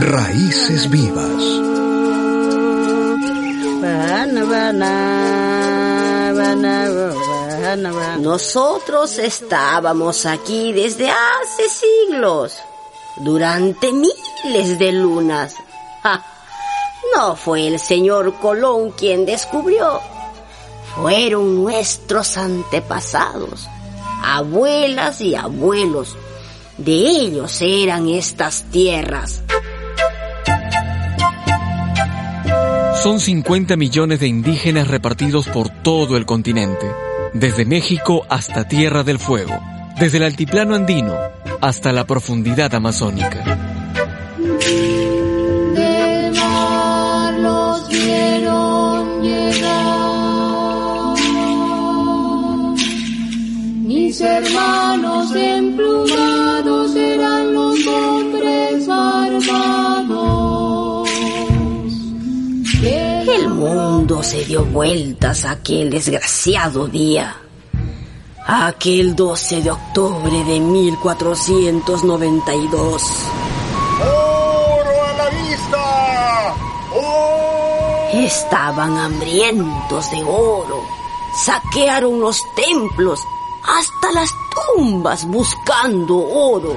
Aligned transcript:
Raíces 0.00 0.88
vivas. 0.88 1.44
Nosotros 8.18 9.18
estábamos 9.18 10.24
aquí 10.24 10.72
desde 10.72 11.10
hace 11.10 11.68
siglos, 11.68 12.56
durante 13.18 13.92
miles 13.92 14.78
de 14.78 14.92
lunas. 14.92 15.54
No 17.14 17.36
fue 17.36 17.68
el 17.68 17.78
señor 17.78 18.34
Colón 18.40 18.92
quien 18.92 19.26
descubrió, 19.26 20.00
fueron 20.94 21.62
nuestros 21.62 22.38
antepasados, 22.38 23.68
abuelas 24.24 25.20
y 25.20 25.34
abuelos. 25.34 26.16
De 26.78 26.92
ellos 26.92 27.60
eran 27.60 28.08
estas 28.08 28.62
tierras. 28.70 29.42
Son 33.02 33.18
50 33.18 33.76
millones 33.76 34.20
de 34.20 34.28
indígenas 34.28 34.88
repartidos 34.88 35.48
por 35.48 35.70
todo 35.70 36.16
el 36.18 36.26
continente, 36.26 36.86
desde 37.32 37.64
México 37.64 38.26
hasta 38.28 38.68
Tierra 38.68 39.02
del 39.02 39.18
Fuego, 39.18 39.58
desde 39.98 40.18
el 40.18 40.24
altiplano 40.24 40.74
andino 40.74 41.14
hasta 41.62 41.92
la 41.92 42.04
profundidad 42.04 42.74
amazónica. 42.74 43.42
Del 45.74 46.34
mar. 46.34 46.70
Mis 54.10 54.20
hermanos 54.20 55.34
emplumados 55.34 56.19
se 64.22 64.44
dio 64.44 64.64
vueltas 64.64 65.44
aquel 65.44 65.90
desgraciado 65.90 66.86
día. 66.86 67.36
Aquel 68.46 69.16
12 69.16 69.62
de 69.62 69.70
octubre 69.70 70.44
de 70.44 70.60
1492. 70.60 73.02
¡Oro 74.00 75.04
a 75.04 75.12
la 75.14 75.30
vista! 75.30 76.54
¡Oh! 76.94 78.10
Estaban 78.14 78.98
hambrientos 78.98 80.10
de 80.10 80.22
oro. 80.24 80.82
Saquearon 81.44 82.20
los 82.20 82.42
templos, 82.54 83.20
hasta 83.62 84.12
las 84.12 84.30
tumbas 84.76 85.24
buscando 85.26 86.16
oro. 86.16 86.76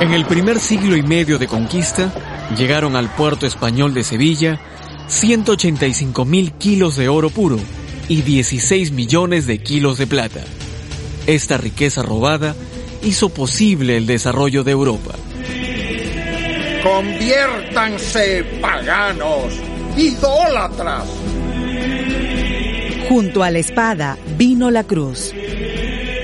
En 0.00 0.14
el 0.14 0.24
primer 0.24 0.58
siglo 0.58 0.96
y 0.96 1.02
medio 1.02 1.38
de 1.38 1.46
conquista, 1.46 2.10
llegaron 2.56 2.96
al 2.96 3.10
puerto 3.10 3.46
español 3.46 3.92
de 3.94 4.02
Sevilla 4.04 4.58
185 5.08 6.24
mil 6.24 6.52
kilos 6.52 6.96
de 6.96 7.08
oro 7.08 7.30
puro 7.30 7.58
y 8.08 8.22
16 8.22 8.92
millones 8.92 9.46
de 9.46 9.58
kilos 9.58 9.98
de 9.98 10.06
plata. 10.06 10.40
Esta 11.26 11.56
riqueza 11.56 12.02
robada 12.02 12.54
hizo 13.02 13.30
posible 13.30 13.96
el 13.96 14.06
desarrollo 14.06 14.64
de 14.64 14.72
Europa. 14.72 15.14
Conviértanse, 16.82 18.44
paganos, 18.60 19.54
idólatras. 19.96 21.04
Junto 23.08 23.42
a 23.42 23.50
la 23.50 23.58
espada 23.58 24.18
vino 24.36 24.70
la 24.70 24.84
cruz. 24.84 25.32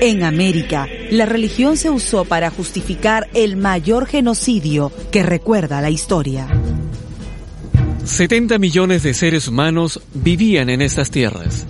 En 0.01 0.23
América, 0.23 0.87
la 1.09 1.25
religión 1.25 1.77
se 1.77 1.89
usó 1.89 2.25
para 2.25 2.51
justificar 2.51 3.27
el 3.33 3.57
mayor 3.57 4.05
genocidio 4.05 4.91
que 5.11 5.23
recuerda 5.23 5.81
la 5.81 5.89
historia. 5.89 6.47
70 8.05 8.59
millones 8.59 9.01
de 9.01 9.13
seres 9.15 9.47
humanos 9.47 9.99
vivían 10.13 10.69
en 10.69 10.81
estas 10.81 11.09
tierras. 11.09 11.65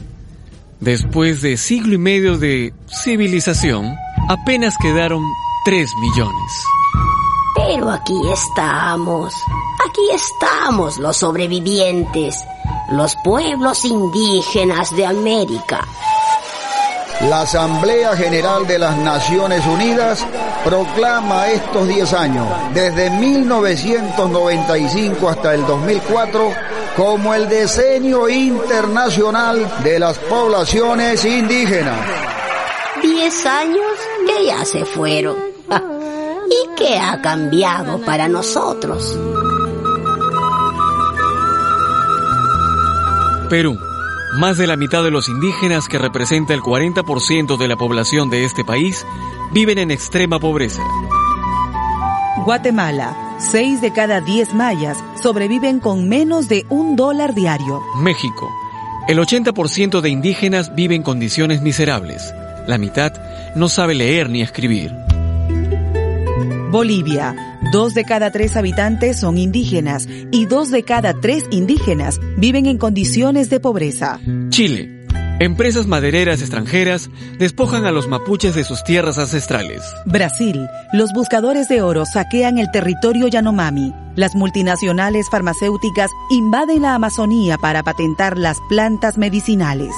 Después 0.82 1.42
de 1.42 1.56
siglo 1.56 1.94
y 1.94 1.98
medio 1.98 2.38
de 2.38 2.74
civilización, 3.04 3.96
apenas 4.28 4.76
quedaron 4.82 5.24
3 5.66 5.90
millones. 6.02 6.52
Pero 7.56 7.90
aquí 7.90 8.20
estamos, 8.34 9.34
aquí 9.90 10.02
estamos 10.14 10.98
los 10.98 11.16
sobrevivientes, 11.16 12.44
los 12.92 13.16
pueblos 13.24 13.86
indígenas 13.86 14.94
de 14.96 15.06
América. 15.06 15.88
La 17.22 17.42
Asamblea 17.42 18.16
General 18.16 18.68
de 18.68 18.78
las 18.78 18.96
Naciones 18.98 19.66
Unidas 19.66 20.24
proclama 20.66 21.50
estos 21.50 21.88
10 21.88 22.14
años, 22.14 22.46
desde 22.74 23.10
1995 23.10 25.30
hasta 25.30 25.56
el 25.56 25.66
2004, 25.66 26.52
como 26.98 27.34
el 27.34 27.48
decenio 27.48 28.28
internacional 28.30 29.66
de 29.84 29.98
las 29.98 30.18
poblaciones 30.18 31.24
indígenas. 31.24 31.98
Diez 33.02 33.46
años 33.46 33.88
que 34.28 34.48
ya 34.48 34.66
se 34.66 34.84
fueron. 34.86 35.38
¿Y 36.50 36.68
qué 36.76 37.00
ha 37.00 37.22
cambiado 37.22 38.02
para 38.02 38.28
nosotros? 38.28 39.18
Perú. 43.50 43.80
Más 44.34 44.58
de 44.58 44.68
la 44.68 44.76
mitad 44.76 45.04
de 45.04 45.12
los 45.12 45.30
indígenas, 45.30 45.88
que 45.88 45.98
representa 45.98 46.54
el 46.54 46.62
40% 46.62 47.58
de 47.58 47.68
la 47.68 47.78
población 47.78 48.30
de 48.30 48.44
este 48.44 48.66
país, 48.66 49.06
viven 49.54 49.78
en 49.78 49.92
extrema 49.92 50.40
pobreza. 50.40 50.82
Guatemala. 52.44 53.16
6 53.38 53.82
de 53.82 53.92
cada 53.92 54.22
10 54.22 54.54
mayas 54.54 54.98
sobreviven 55.22 55.80
con 55.80 56.08
menos 56.08 56.48
de 56.48 56.66
un 56.70 56.96
dólar 56.96 57.34
diario. 57.34 57.82
México. 57.98 58.50
El 59.08 59.20
80% 59.20 60.02
de 60.02 60.10
indígenas 60.10 60.74
vive 60.74 60.96
en 60.96 61.04
condiciones 61.04 61.62
miserables. 61.62 62.34
La 62.66 62.78
mitad 62.78 63.14
no 63.56 63.68
sabe 63.68 63.94
leer 63.94 64.30
ni 64.30 64.42
escribir. 64.42 65.05
Bolivia. 66.72 67.60
Dos 67.72 67.94
de 67.94 68.04
cada 68.04 68.32
tres 68.32 68.56
habitantes 68.56 69.20
son 69.20 69.38
indígenas 69.38 70.08
y 70.32 70.46
dos 70.46 70.72
de 70.72 70.84
cada 70.84 71.14
tres 71.14 71.46
indígenas 71.52 72.20
viven 72.38 72.66
en 72.66 72.78
condiciones 72.78 73.50
de 73.50 73.60
pobreza. 73.60 74.20
Chile. 74.50 74.96
Empresas 75.40 75.86
madereras 75.86 76.40
extranjeras 76.40 77.10
despojan 77.38 77.86
a 77.86 77.92
los 77.92 78.08
mapuches 78.08 78.56
de 78.56 78.64
sus 78.64 78.86
tierras 78.86 79.18
ancestrales. 79.18 79.82
Brasil. 80.06 80.68
Los 80.94 81.12
buscadores 81.12 81.68
de 81.68 81.82
oro 81.82 82.06
saquean 82.06 82.58
el 82.58 82.72
territorio 82.72 83.28
Yanomami. 83.28 83.94
Las 84.16 84.34
multinacionales 84.34 85.30
farmacéuticas 85.30 86.10
invaden 86.30 86.84
la 86.84 86.96
Amazonía 86.96 87.58
para 87.58 87.84
patentar 87.84 88.38
las 88.38 88.58
plantas 88.70 89.18
medicinales. 89.18 89.94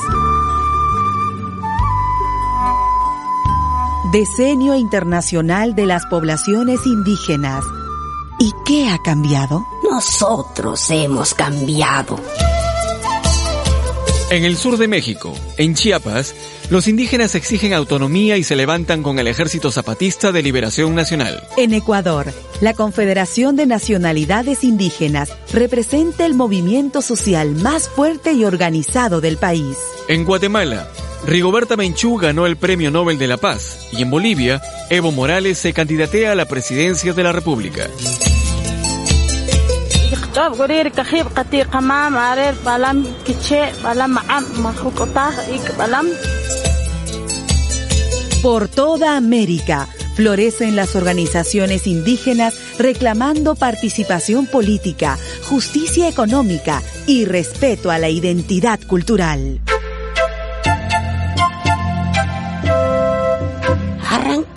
Decenio 4.11 4.73
Internacional 4.75 5.75
de 5.75 5.85
las 5.85 6.05
Poblaciones 6.05 6.85
Indígenas. 6.85 7.65
¿Y 8.39 8.53
qué 8.65 8.87
ha 8.87 8.97
cambiado? 8.99 9.65
Nosotros 9.83 10.89
hemos 10.91 11.33
cambiado. 11.33 12.17
En 14.29 14.45
el 14.45 14.55
sur 14.55 14.77
de 14.77 14.87
México, 14.87 15.33
en 15.57 15.73
Chiapas, 15.75 16.35
los 16.69 16.87
indígenas 16.87 17.35
exigen 17.35 17.73
autonomía 17.73 18.37
y 18.37 18.43
se 18.43 18.55
levantan 18.55 19.03
con 19.03 19.19
el 19.19 19.27
Ejército 19.27 19.71
Zapatista 19.71 20.31
de 20.31 20.41
Liberación 20.41 20.95
Nacional. 20.95 21.45
En 21.57 21.73
Ecuador, 21.73 22.31
la 22.61 22.73
Confederación 22.73 23.57
de 23.57 23.65
Nacionalidades 23.65 24.63
Indígenas 24.63 25.33
representa 25.51 26.25
el 26.25 26.33
movimiento 26.33 27.01
social 27.01 27.55
más 27.55 27.89
fuerte 27.89 28.31
y 28.31 28.45
organizado 28.45 29.19
del 29.19 29.35
país. 29.35 29.77
En 30.07 30.23
Guatemala, 30.23 30.87
Rigoberta 31.25 31.75
Menchú 31.75 32.17
ganó 32.17 32.45
el 32.45 32.57
Premio 32.57 32.91
Nobel 32.91 33.17
de 33.17 33.27
la 33.27 33.37
Paz 33.37 33.87
y 33.91 34.01
en 34.01 34.09
Bolivia, 34.09 34.61
Evo 34.89 35.11
Morales 35.11 35.57
se 35.57 35.73
candidatea 35.73 36.31
a 36.31 36.35
la 36.35 36.45
presidencia 36.45 37.13
de 37.13 37.23
la 37.23 37.31
República. 37.31 37.87
Por 48.41 48.67
toda 48.67 49.17
América 49.17 49.87
florecen 50.15 50.75
las 50.75 50.95
organizaciones 50.95 51.85
indígenas 51.85 52.59
reclamando 52.79 53.55
participación 53.55 54.47
política, 54.47 55.17
justicia 55.43 56.07
económica 56.07 56.81
y 57.05 57.25
respeto 57.25 57.91
a 57.91 57.97
la 57.97 58.09
identidad 58.09 58.79
cultural. 58.87 59.59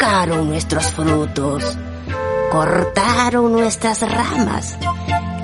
Arrancaron 0.01 0.49
nuestros 0.49 0.87
frutos, 0.87 1.77
cortaron 2.51 3.53
nuestras 3.53 4.01
ramas, 4.01 4.79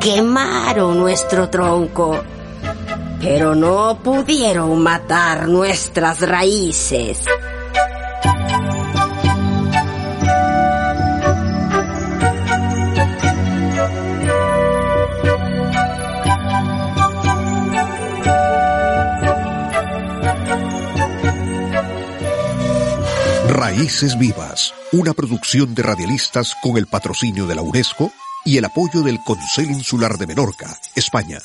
quemaron 0.01 0.99
nuestro 0.99 1.51
tronco, 1.51 2.19
pero 3.21 3.55
no 3.55 3.99
pudieron 4.03 4.83
matar 4.83 5.47
nuestras 5.47 6.23
raíces. 6.23 7.27
Raíces 23.77 24.19
Vivas, 24.19 24.73
una 24.93 25.13
producción 25.13 25.75
de 25.75 25.83
radialistas 25.83 26.57
con 26.63 26.79
el 26.79 26.87
patrocinio 26.87 27.47
de 27.47 27.55
la 27.55 27.61
UNESCO 27.61 28.11
y 28.43 28.57
el 28.57 28.65
apoyo 28.65 29.03
del 29.03 29.23
Consejo 29.23 29.71
Insular 29.71 30.17
de 30.17 30.27
Menorca, 30.27 30.81
España. 30.95 31.41